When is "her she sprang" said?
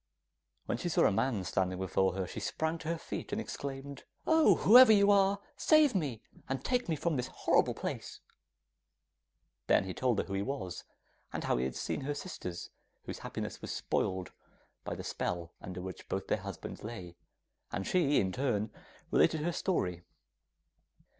2.15-2.79